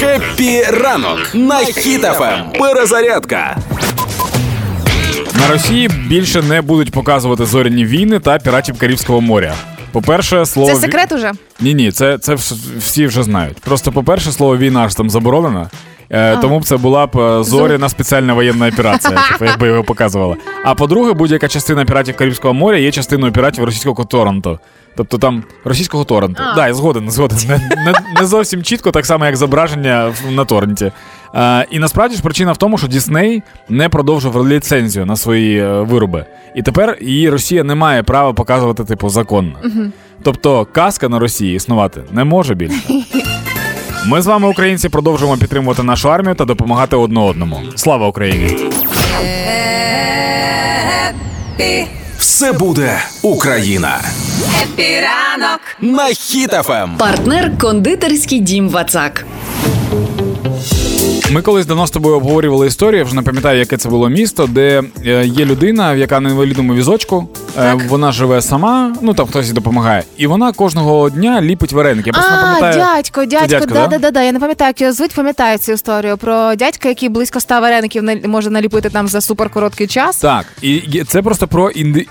[0.00, 2.44] Happy ранок на Хіт FM.
[2.58, 3.56] Перезарядка.
[5.40, 9.54] На Росії більше не будуть показувати зоряні війни та піратів Карибського моря.
[9.92, 11.32] По-перше, слово Це секрет уже?
[11.60, 12.36] Ні, ні, це це
[12.78, 13.56] всі вже знають.
[13.56, 15.70] Просто, по-перше, слово війна ж там заборонено.
[16.10, 20.36] Е, тому б це була б е, зоряна спеціальна воєнна операція, типу, якби його показувала.
[20.64, 24.58] А по-друге, будь-яка частина піратів Карибського моря є частиною піратів російського Торонто.
[24.96, 26.42] Тобто там російського торренту.
[26.42, 27.38] Так, да, згоден, згоден.
[27.48, 30.92] Не, не не, зовсім чітко, так само, як зображення на торренті.
[31.34, 35.80] А, І насправді ж причина в тому, що Дісней не продовжував ліцензію на свої е,
[35.80, 36.24] вироби.
[36.54, 39.58] І тепер її Росія не має права показувати, типу, законно.
[40.22, 42.80] Тобто казка на Росії існувати не може більше.
[44.08, 47.60] Ми з вами, українці, продовжуємо підтримувати нашу армію та допомагати одне одному.
[47.76, 48.70] Слава Україні!
[52.18, 54.00] Все буде Україна.
[54.62, 56.96] Happy ранок на Хіт FM.
[56.98, 59.24] Партнер кондитерський дім Вацак.
[61.32, 64.46] Ми колись давно з тобою обговорювали історію, я вже не пам'ятаю, яке це було місто,
[64.46, 67.28] де е, є людина, яка на інвалідному візочку.
[67.34, 67.88] Е, так.
[67.88, 72.06] Вона живе сама, ну там хтось їй допомагає, і вона кожного дня ліпить вареники.
[72.06, 72.74] Я просто а, не пам'ятаю.
[72.74, 74.22] дядько, дядько, дядько да, да, да, да.
[74.22, 78.04] Я не пам'ятаю, як його звуть, пам'ятаю цю історію про дядька, який близько ста вареників
[78.24, 80.18] може наліпити там за суперкороткий час.
[80.18, 82.06] Так, і це просто про інди...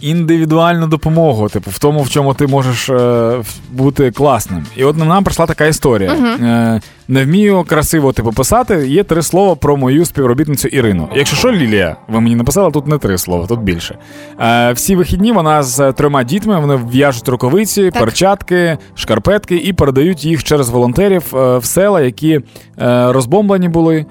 [0.00, 3.32] індивідуальну допомогу, типу, в тому, в чому ти можеш е,
[3.70, 4.66] бути класним.
[4.76, 6.12] І от нам прийшла така історія.
[6.12, 6.80] Угу.
[7.08, 8.88] Не вмію красиво типу писати.
[8.88, 11.08] Є три слова про мою співробітницю Ірину.
[11.14, 13.98] Якщо що, Лілія, ви мені написали, тут не три слова, тут більше.
[14.40, 18.02] Е, Всі вихідні вона з трьома дітьми вони в'яжуть рукавиці, так.
[18.02, 22.42] перчатки, шкарпетки і передають їх через волонтерів е, в села, які е,
[23.12, 24.06] розбомблені були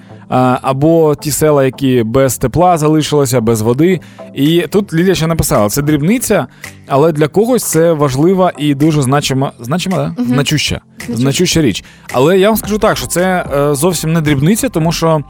[0.62, 4.00] або ті села, які без тепла залишилися, без води.
[4.34, 6.46] І тут Лілія ще написала: це дрібниця,
[6.88, 10.14] але для когось це важлива і дуже значима, значима, да?
[10.18, 10.28] Угу.
[10.28, 10.80] значуща.
[11.08, 11.84] Значуща річ.
[12.12, 15.20] Але я вам скажу так, що це е, зовсім не дрібниця, тому що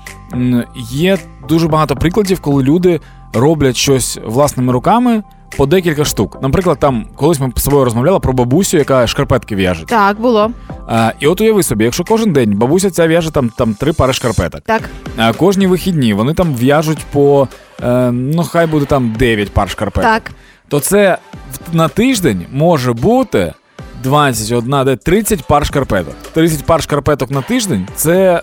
[0.91, 3.00] є дуже багато прикладів, коли люди
[3.32, 5.22] роблять щось власними руками
[5.56, 6.38] по декілька штук.
[6.42, 9.84] Наприклад, там колись ми з собою розмовляли про бабусю, яка шкарпетки в'яже.
[9.87, 10.50] Так, було.
[10.88, 14.12] А, І от уяви собі, якщо кожен день бабуся ця в'яже там там три пари
[14.12, 14.60] шкарпеток.
[14.60, 14.82] Так.
[15.16, 17.48] А кожні вихідні вони там в'яжуть по
[17.82, 20.10] е, ну хай буде там 9 пар шкарпеток.
[20.10, 20.31] Так.
[20.69, 21.19] То це
[21.72, 23.53] на тиждень може бути
[24.03, 26.14] 21, де 30 пар шкарпеток.
[26.32, 28.41] 30 пар шкарпеток на тиждень це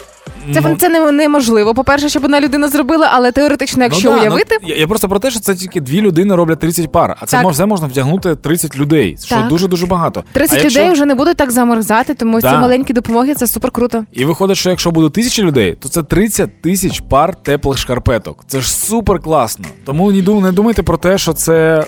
[0.53, 1.73] це ну, це неможливо.
[1.73, 4.57] По-перше, щоб одна людина зробила, але теоретично, якщо ну, да, уявити.
[4.61, 7.25] Ну, я, я просто про те, що це тільки дві людини роблять 30 пар, а
[7.25, 7.51] це так.
[7.51, 9.17] все можна вдягнути 30 людей.
[9.25, 10.23] Що дуже дуже багато.
[10.31, 12.51] 30 а людей вже не будуть так замерзати, тому да.
[12.51, 14.06] ці маленькі допомоги це супер круто.
[14.12, 18.44] І виходить, що якщо буде тисяча людей, то це 30 тисяч пар теплих шкарпеток.
[18.47, 19.66] Це ж супер класно.
[19.85, 21.85] Тому не думайте про те, що це.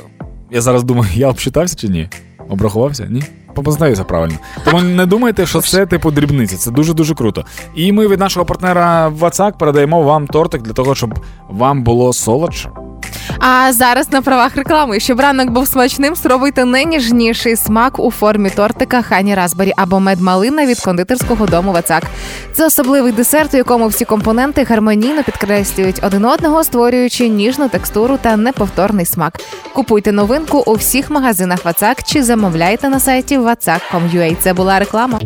[0.52, 2.10] Я зараз думаю, я обчитався чи ні?
[2.50, 3.08] Обрахувався?
[3.10, 3.24] Ні?
[3.64, 4.36] Познаюся правильно.
[4.66, 6.56] Тому не думайте, що це типу дрібниці.
[6.56, 7.46] Це дуже дуже круто.
[7.76, 12.70] І ми від нашого партнера WhatsApp передаємо вам тортик для того, щоб вам було солодше.
[13.48, 19.02] А зараз на правах реклами, щоб ранок був смачним, спробуйте найніжніший смак у формі тортика
[19.02, 22.04] Хані Разбері або медмалина від кондитерського дому Вацак.
[22.54, 28.38] Це особливий десерт, у якому всі компоненти гармонійно підкреслюють один одного, створюючи ніжну текстуру та
[28.38, 29.40] неповторний смак.
[29.74, 34.36] Купуйте новинку у всіх магазинах Вацак чи замовляйте на сайті vatsak.com.ua.
[34.40, 35.20] Це була реклама.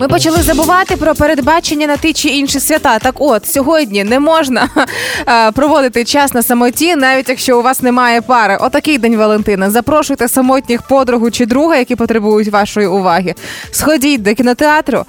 [0.00, 2.98] Ми почали забувати про передбачення на ті чи інші свята.
[2.98, 4.68] Так, от сьогодні не можна
[5.54, 8.58] проводити час на самоті, навіть якщо у вас немає пари.
[8.60, 9.70] Отакий день Валентина.
[9.70, 13.34] Запрошуйте самотніх подругу чи друга, які потребують вашої уваги.
[13.70, 15.04] Сходіть до кінотеатру,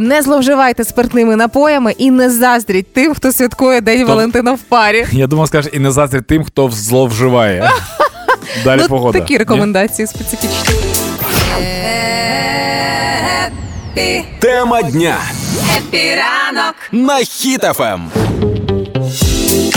[0.00, 4.06] не зловживайте спиртними напоями і не заздріть тим, хто святкує День То...
[4.06, 5.06] Валентина в парі.
[5.12, 7.70] Я думав, скажеш, і не заздріть тим, хто зловживає.
[8.64, 9.18] Далі ну, погода.
[9.18, 10.93] Такі рекомендації специфічні.
[13.96, 14.24] Happy.
[14.38, 15.16] Тема дня.
[15.76, 18.10] Happy ранок на Хіт FM.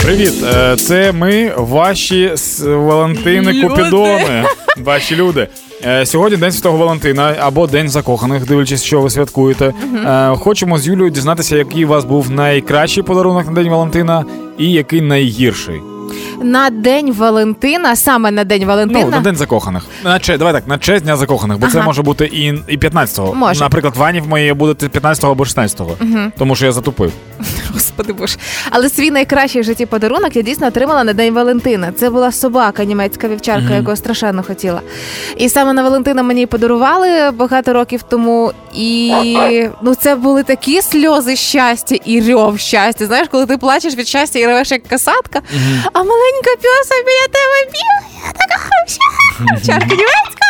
[0.02, 2.34] Привіт, е, це ми, ваші
[2.64, 3.68] Валентини.
[3.68, 4.44] Купідони.
[4.76, 5.48] Ваші люди.
[5.84, 9.64] Е, сьогодні День Святого Валентина або День закоханих, дивлячись, що ви святкуєте.
[9.94, 10.36] Uh-huh.
[10.36, 14.24] Хочемо з Юлією дізнатися, який у вас був найкращий подарунок на День Валентина
[14.58, 15.80] і який найгірший
[16.42, 19.04] на день Валентина, саме на день Валентина.
[19.04, 19.82] Ну, на день закоханих.
[20.04, 21.72] На че, давай так, на честь дня закоханих, бо ага.
[21.72, 23.34] це може бути і і 15-го.
[23.34, 23.60] Може.
[23.60, 25.96] Наприклад, Вані в моєї буде 15-го або 16-го.
[26.00, 26.32] Угу.
[26.38, 27.12] Тому що я затупив.
[27.74, 28.36] Господи боже.
[28.70, 31.92] Але свій найкращий в житті подарунок я дійсно отримала на День Валентина.
[31.92, 33.74] Це була собака, німецька вівчарка, угу.
[33.74, 34.80] яку страшенно хотіла.
[35.36, 38.52] І саме на Валентина мені подарували багато років тому.
[38.74, 39.12] І
[39.82, 43.06] ну це були такі сльози щастя і рьов щастя.
[43.06, 45.40] Знаєш, коли ти плачеш від щастя і ревеш як касатка.
[45.92, 47.82] А маленька пьоса біля тебе
[48.26, 50.48] я така німецька.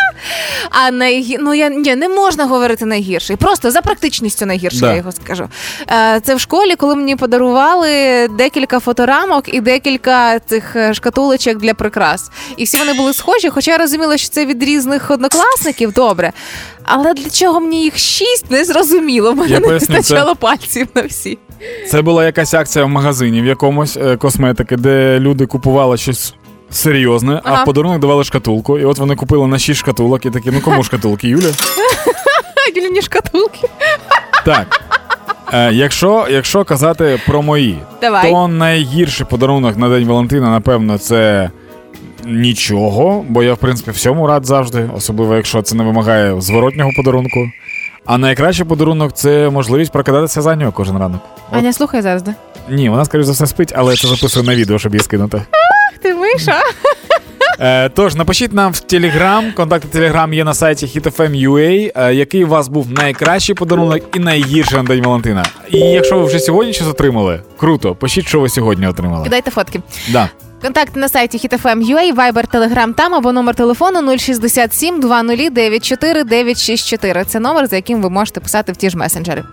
[0.70, 1.36] А найгі...
[1.40, 3.36] ну я ні, не можна говорити найгірший.
[3.36, 4.90] Просто за практичністю найгірший, Да.
[4.90, 5.48] я його скажу.
[5.90, 11.74] Е, Це в школі, коли мені подарували декілька фоторамок і декілька цих е, шкатулочок для
[11.74, 12.30] прикрас.
[12.56, 16.32] І всі вони були схожі, хоча я розуміла, що це від різних однокласників, добре.
[16.84, 19.34] Але для чого мені їх шість, не зрозуміло.
[19.34, 21.38] Мене Я не вистачало пальців на всі.
[21.90, 26.34] Це була якась акція в магазині в якомусь е, косметики, де люди купували щось.
[26.70, 30.50] Серйозне, а в подарунок давали шкатулку, і от вони купили на 6 шкатулок і такі,
[30.50, 31.50] ну кому шкатулки, Юля?
[32.74, 33.68] Дільні шкатулки.
[34.44, 34.80] Так.
[35.52, 38.30] Е, якщо, якщо казати про мої, Давай.
[38.30, 41.50] то найгірший подарунок на День Валентина, напевно, це
[42.24, 47.50] нічого, бо я, в принципі, всьому рад завжди, особливо якщо це не вимагає зворотнього подарунку.
[48.08, 51.20] А найкращий подарунок це можливість прокидатися за нього кожен ранок.
[51.50, 52.34] От, Аня, слухай зараз, да?
[52.68, 55.36] ні, вона, скоріш за все, спить, але це записую на відео, щоб її скинути.
[55.36, 56.62] Ах ти миша.
[57.60, 59.52] Е, тож, напишіть нам в Телеграм.
[59.52, 64.78] Контакти Телеграм є на сайті hitfm.ua, е, який у вас був найкращий подарунок і найгірший
[64.78, 65.44] на День Валентина.
[65.70, 69.24] І якщо ви вже сьогодні щось отримали, круто, пишіть, що ви сьогодні отримали.
[69.24, 69.80] Кидайте фотки.
[70.08, 70.28] Да.
[70.62, 77.24] Контакти на сайті HitFM.ua, Viber, Telegram там або номер телефону 067 20 94 964.
[77.24, 79.44] Це номер, за яким ви можете писати в ті ж месенджери.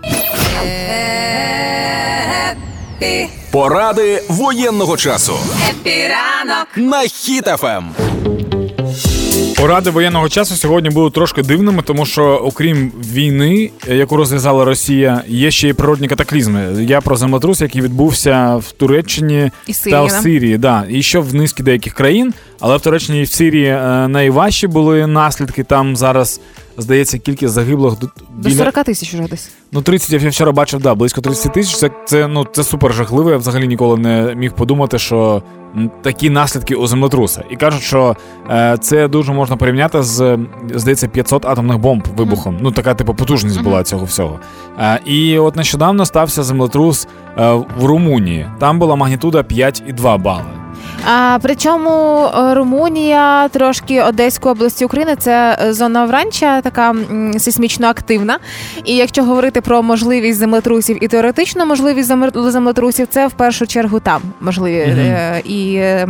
[3.52, 5.34] Поради воєнного часу
[5.70, 6.68] Happy ранок.
[6.76, 6.98] на.
[6.98, 7.84] Хіт-ФМ.
[9.58, 15.52] Поради воєнного часу сьогодні будуть трошки дивними, тому що окрім війни, яку розв'язала Росія, є
[15.52, 16.86] ще й природні катаклізми.
[16.88, 20.12] Я про землетрус, який відбувся в Туреччині І та в?
[20.12, 20.58] Сирії.
[20.58, 20.86] Да.
[20.90, 25.08] І ще в низки деяких країн, але в Туреччині і в Сирії е, найважчі були
[25.08, 25.64] наслідки.
[25.64, 26.42] Там зараз
[26.78, 27.94] здається кількість загиблих
[28.38, 29.50] До 40 тисяч уже десь.
[29.76, 31.76] Ну, 30 я вчора бачив, да, близько 30 тисяч.
[31.76, 33.32] Це, це, ну, це супер жахливо.
[33.32, 35.44] Я взагалі ніколи не міг подумати, що
[36.02, 37.44] такі наслідки у землетруса.
[37.50, 38.16] І кажуть, що
[38.50, 40.38] е, це дуже можна порівняти з,
[40.76, 42.58] здається, 500 атомних бомб вибухом.
[42.62, 44.40] Ну, така типу потужність була цього всього.
[44.80, 47.08] Е, і от нещодавно стався землетрус
[47.38, 48.50] е, в Румунії.
[48.60, 50.65] Там була магнітуда 5,2 бали.
[51.08, 57.88] А причому е, Румунія, трошки Одеської області України, це е, зона Вранча, така м, сейсмічно
[57.88, 58.38] активна.
[58.86, 64.00] І якщо говорити про можливість землетрусів і теоретичну можливість земле- землетрусів, це в першу чергу
[64.00, 64.76] там можливі.
[64.78, 66.08] Е, І е,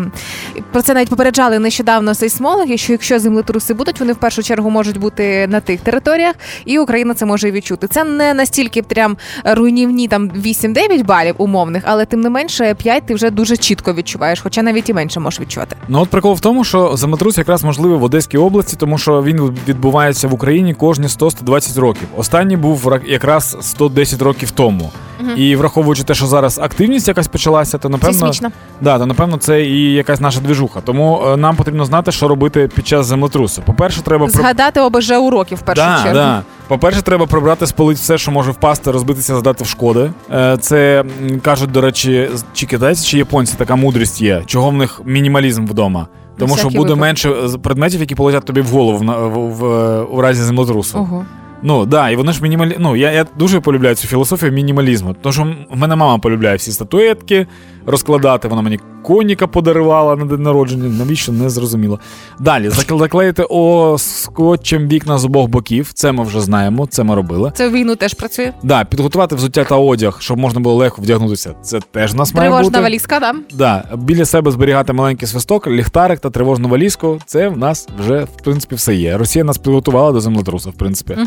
[0.71, 4.97] про це навіть попереджали нещодавно сейсмологи, що якщо землетруси будуть, вони в першу чергу можуть
[4.97, 7.88] бути на тих територіях, і Україна це може відчути.
[7.88, 13.13] Це не настільки прям руйнівні там 8-9 балів умовних, але тим не менше 5 ти
[13.13, 15.76] вже дуже чітко відчуваєш, хоча навіть і менше можеш відчувати.
[15.88, 19.58] Ну от прикол в тому, що землетрус якраз можливий в Одеській області, тому що він
[19.68, 22.08] відбувається в Україні кожні 100-120 років.
[22.18, 24.92] Останній був ра- якраз 110 років тому.
[25.36, 28.52] І враховуючи те, що зараз активність якась почалася, то напевно Сейсмічна.
[28.82, 30.82] Да, то напевно це і якась наша двіжуха.
[30.82, 33.62] Тому е, нам потрібно знати, що робити під час землетрусу.
[33.66, 36.14] По-перше, треба про- Згадати ОБЖ уроків в першу да, чергу.
[36.14, 36.42] Да.
[36.68, 40.12] По-перше, треба прибрати з полиць все, що може впасти, розбитися, задати в шкоди.
[40.34, 44.44] Е, Це м, кажуть, до речі, з- чи китайці, чи японці така мудрість є.
[44.46, 46.08] Чого в них мінімалізм вдома?
[46.38, 47.02] Тому що всякий буде випадок.
[47.02, 50.98] менше е, предметів, які полетять тобі в голову в, на- в, в, у разі землетрусу.
[51.00, 51.26] Ого.
[51.63, 52.75] Ну да, і вони ж мінімалі...
[52.80, 55.16] Ну, я, я дуже полюбляю цю філософію мінімалізму.
[55.22, 57.48] Тому що в мене мама полюбляє всі статуетки
[57.86, 58.48] розкладати.
[58.48, 60.90] Вона мені коніка подарувала на день народження.
[60.90, 62.00] Навіщо не зрозуміло.
[62.40, 65.92] Далі зак- заклеїти о скотчем вікна з обох боків.
[65.94, 67.52] Це ми вже знаємо, це ми робили.
[67.56, 68.52] Це в війну теж працює.
[68.64, 71.54] Да, підготувати взуття та одяг, щоб можна було легко вдягнутися.
[71.62, 73.33] Це теж нас має Тривожна валізка, да?
[73.54, 77.19] Да, біля себе зберігати маленький свисток, ліхтарик та тривожну валізку.
[77.26, 79.18] Це в нас вже в принципі все є.
[79.18, 81.18] Росія нас підготувала до землетрусу, в принципі.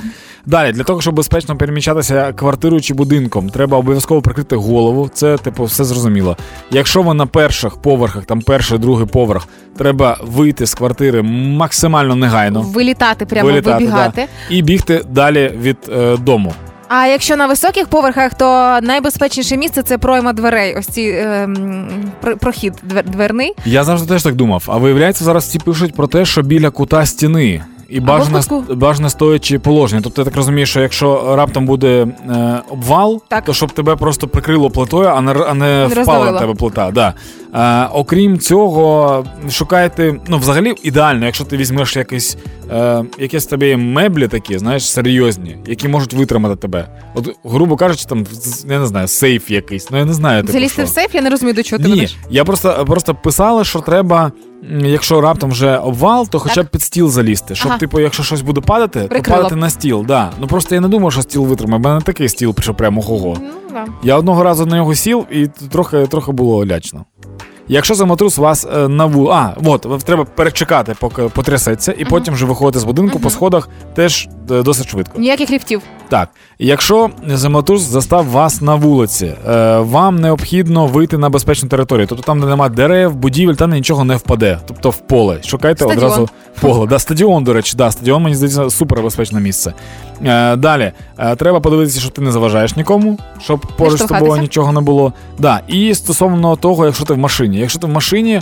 [0.47, 5.11] Далі, для того, щоб безпечно переміщатися квартирою чи будинком, треба обов'язково прикрити голову.
[5.15, 6.37] Це типу все зрозуміло.
[6.71, 12.61] Якщо ви на перших поверхах, там перший, другий поверх, треба вийти з квартири максимально негайно.
[12.63, 14.27] Вилітати, прямо вилітати, вибігати.
[14.49, 16.53] Да, і бігти далі від е, дому.
[16.89, 20.77] А якщо на високих поверхах, то найбезпечніше місце це пройма дверей.
[20.79, 21.89] Ось ці ем,
[22.41, 23.55] прохід двер- дверний.
[23.65, 24.65] Я завжди теж так думав.
[24.67, 27.63] А виявляється, зараз всі пишуть про те, що біля кута стіни.
[27.89, 30.03] І бажано бажано стоячи положення.
[30.03, 33.45] Тобто, я так розумію, що якщо раптом буде е, обвал, Так.
[33.45, 36.33] то щоб тебе просто прикрило плитою, а не, а не, впала роздавило.
[36.33, 36.91] на тебе плита.
[36.91, 37.15] Да.
[37.55, 42.37] Е, окрім цього, шукайте, ну, взагалі ідеально, якщо ти візьмеш якісь,
[42.73, 46.89] е, якісь тобі меблі такі, знаєш, серйозні, які можуть витримати тебе.
[47.15, 48.27] От, грубо кажучи, там,
[48.69, 49.91] я не знаю, сейф якийсь.
[49.91, 50.43] Ну я не знаю.
[50.43, 52.17] типу, Залізти в сейф, я не розумію, до чого ти Ні, ведеш.
[52.31, 54.33] я просто, просто писала, що треба,
[54.81, 56.67] якщо раптом вже обвал, то хоча Так.
[56.67, 57.55] б під стіл залізти.
[57.55, 57.79] Щоб, Ага.
[57.79, 60.05] типу, якщо щось буде падати, то падати на стіл.
[60.09, 60.31] Да.
[60.41, 61.81] Ну просто я не думав, що стіл витримає.
[61.81, 63.37] У мене такий стіл, що прямо ого.
[63.43, 63.85] Ну, да.
[64.03, 67.05] Я одного разу на нього сів і трохи, трохи було лячно.
[67.69, 69.33] Якщо за матрус вас е, на вул...
[69.33, 74.29] А, от, треба перечекати, поки потрясеться, і потім вже виходити з будинку по сходах теж
[74.51, 75.19] е, досить швидко.
[75.19, 75.83] Ніяких ліфтів.
[76.09, 82.07] Так, якщо землетрус застав вас на вулиці, е, вам необхідно вийти на безпечну територію.
[82.07, 84.59] Тобто там, де немає дерев, будівель, там нічого не впаде.
[84.67, 85.43] Тобто в поле.
[85.45, 85.97] Шукайте Стадіон.
[85.97, 86.29] одразу
[86.61, 86.87] поле.
[86.87, 89.75] Да, стадіон, до речі, да, стадіон, мені здається, супербезпечне місце.
[90.25, 94.73] Е, далі, е, треба подивитися, щоб ти не заважаєш нікому, щоб поруч з тобою нічого
[94.73, 95.13] не було.
[95.39, 97.59] Да, і стосовно того, якщо ти в машині.
[97.59, 98.41] Якщо ти в машині,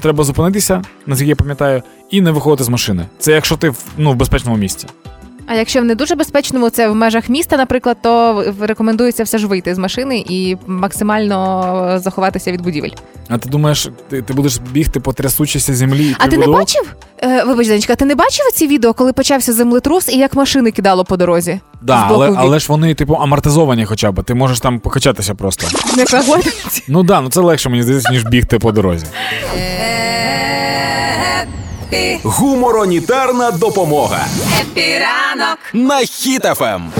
[0.00, 3.06] треба зупинитися, наскільки я пам'ятаю, і не виходити з машини.
[3.18, 4.86] Це якщо ти ну, в безпечному місці.
[5.46, 9.46] А якщо в не дуже безпечному, це в межах міста, наприклад, то рекомендується все ж
[9.46, 12.90] вийти з машини і максимально е, заховатися від будівель.
[13.28, 16.06] А ти думаєш, ти, ти будеш бігти по трясучійся землі?
[16.06, 16.94] і А ти не бачив?
[17.22, 21.04] Е, вибач, Данечка, ти не бачив ці відео, коли почався землетрус і як машини кидало
[21.04, 21.60] по дорозі?
[21.82, 24.24] Да, але, але ж вони, типу, амортизовані хоча б.
[24.24, 25.66] Ти можеш там покачатися просто.
[25.96, 26.82] Не погодиться.
[26.88, 29.06] Ну да, ну це легше, мені здається, ніж бігти по дорозі.
[32.24, 34.26] Гуморонітарна допомога
[34.60, 35.58] Happy ранок.
[35.72, 36.90] на Хіт FM.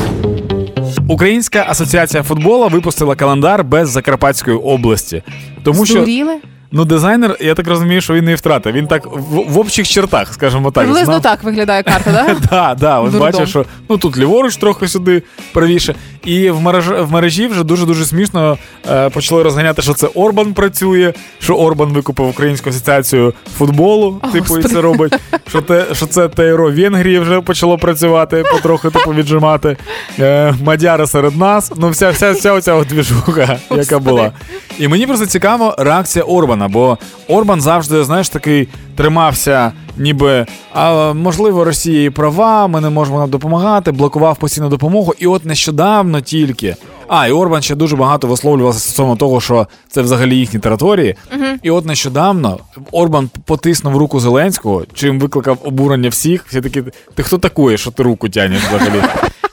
[1.08, 5.22] Українська асоціація футбола випустила календар без Закарпатської області.
[5.64, 6.36] Тому що Здуріли?
[6.76, 8.72] Ну дизайнер, я так розумію, що він не втратив.
[8.72, 10.84] Він так в, в общих чертах, скажімо так.
[10.84, 12.36] Приблизно знав- так виглядає карта, так?
[12.50, 13.20] Да, да, от Дурдом.
[13.20, 15.94] бачиш, що ну тут ліворуч трохи сюди правіше.
[16.24, 18.58] І в мережі, в мережі вже дуже дуже смішно
[18.90, 24.58] е, почали розганяти, що це Орбан працює, що Орбан викупив Українську асоціацію футболу, О, типу,
[24.58, 25.14] і це робить.
[25.48, 29.76] Що те, що це ТРО Венгрії вже почало працювати, потрохи типу віджимати.
[30.18, 31.72] Е, Мадяри серед нас.
[31.76, 34.32] Ну, вся вся, вся оця двіжуха, яка була.
[34.78, 40.46] І мені просто цікаво реакція Орбана, бо Орбан завжди, знаєш, такий тримався, ніби
[40.78, 45.14] а можливо, Росія і права, ми не можемо нам допомагати, блокував постійну допомогу.
[45.18, 46.76] І от нещодавно тільки.
[47.08, 51.16] А, і Орбан ще дуже багато висловлювався стосовно того, що це взагалі їхні території.
[51.62, 52.58] І от нещодавно
[52.92, 56.44] Орбан потиснув руку Зеленського, чим викликав обурення всіх.
[56.48, 56.82] Всі такі,
[57.14, 59.02] ти хто такий, що ти руку тянеш взагалі?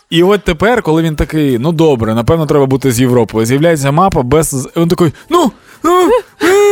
[0.10, 3.46] І от тепер, коли він такий, ну добре, напевно, треба бути з Європою.
[3.46, 4.70] З'являється мапа без.
[4.78, 5.52] Він такий, ну,
[5.84, 6.10] ну,
[6.44, 6.63] е,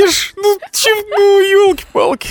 [0.00, 2.28] я ж, ну, чим, ну, йолки-палки.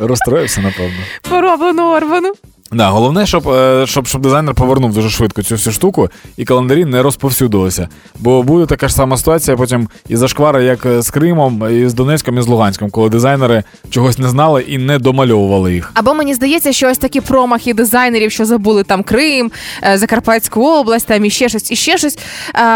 [0.00, 0.96] Розстроївся, напевно.
[1.30, 2.32] Пороблено Орбану.
[2.72, 6.84] Да, головне, щоб, е, щоб, щоб дизайнер повернув дуже швидко цю всю штуку, і календарі
[6.84, 7.88] не розповсюдилися.
[8.18, 11.94] Бо буде така ж сама ситуація потім і зашквара, як е, з Кримом, і з
[11.94, 15.90] Донецьком, і з Луганськом, коли дизайнери чогось не знали і не домальовували їх.
[15.94, 19.50] Або мені здається, що ось такі промахи дизайнерів, що забули там Крим,
[19.82, 22.18] е, Закарпатську область, там і ще щось, і ще щось.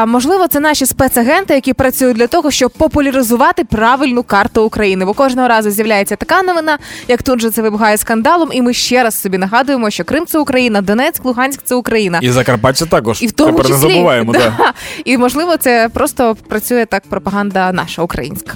[0.06, 5.04] Можливо, це наші спецагенти, які працюють для того, щоб популяризувати правильну карту України.
[5.04, 6.78] Бо кожного разу з'являється така новина,
[7.08, 10.38] як тут же це вибухає скандалом, і ми ще раз собі нагадуємо, що Крим це
[10.38, 12.18] Україна, Донецьк, Луганськ це Україна.
[12.22, 13.22] І Закарпаття також.
[13.22, 14.38] І в тому Тепер числі, не забуваємо, да.
[14.58, 14.72] да.
[15.04, 18.52] І можливо, це просто працює так пропаганда наша українська.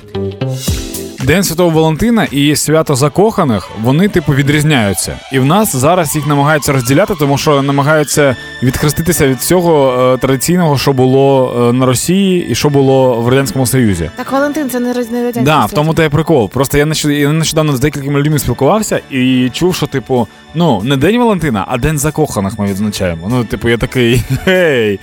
[1.25, 5.19] День Святого Валентина і свято закоханих вони типу відрізняються.
[5.33, 10.79] І в нас зараз їх намагаються розділяти, тому що намагаються відхреститися від всього е, традиційного,
[10.79, 14.11] що було е, на Росії і що було в радянському Союзі.
[14.17, 16.51] Так, Валентин, це не радянський Да, в тому то є прикол.
[16.51, 21.65] Просто я нещодавно, з декількома людьми спілкувався і чув, що типу, ну не день Валентина,
[21.69, 23.27] а день закоханих ми відзначаємо.
[23.31, 25.01] Ну, типу, я такий гей,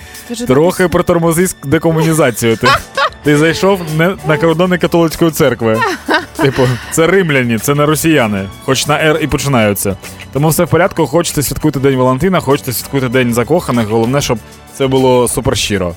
[0.47, 2.57] трохи притормози з декомунізацію.
[2.57, 2.67] Ти,
[3.23, 5.79] ти зайшов не на кордони католицької церкви.
[6.37, 9.97] Типу, це римляні, це не росіяни, хоч на Р і починаються.
[10.33, 13.87] Тому все в порядку, хочете святкуйте День Валентина, хочете святкуйте День закоханих.
[13.87, 14.39] Головне, щоб
[14.77, 15.95] це було супер щиро.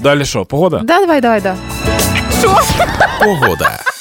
[0.00, 0.78] Далі що, погода?
[0.78, 1.56] Да, давай, давай, да.
[3.24, 3.93] Погода.